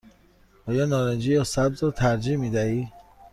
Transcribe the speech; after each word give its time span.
آیا 0.67 0.85
نارنجی 0.85 1.33
یا 1.33 1.43
سبز 1.43 1.83
را 1.83 1.91
ترجیح 1.91 2.37
می 2.37 2.49
دهی؟ 2.49 2.87